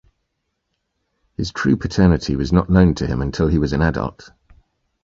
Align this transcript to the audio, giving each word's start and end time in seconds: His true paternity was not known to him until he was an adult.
His 1.35 1.51
true 1.51 1.77
paternity 1.77 2.35
was 2.35 2.51
not 2.51 2.71
known 2.71 2.95
to 2.95 3.05
him 3.05 3.21
until 3.21 3.45
he 3.47 3.59
was 3.59 3.71
an 3.71 3.83
adult. 3.83 4.31